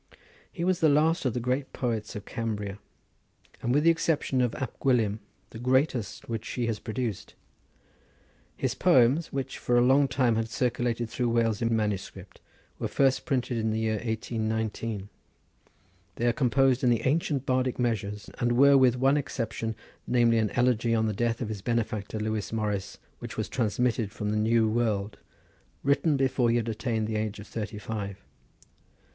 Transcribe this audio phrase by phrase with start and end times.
[0.51, 2.79] He was the last of the great poets of Cambria,
[3.61, 5.19] and with the exception of Ab Gwilym,
[5.51, 7.35] the greatest which she has produced.
[8.57, 12.41] His poems which for a long time had circulated through Wales in manuscript
[12.79, 15.09] were first printed in the year 1819.
[16.15, 19.75] They are composed in the ancient Bardic measures, and were with one exception,
[20.07, 24.31] namely an elegy on the death of his benefactor Lewis Morris, which was transmitted from
[24.31, 25.19] the New World,
[25.83, 28.17] written before he had attained the age of thirty five.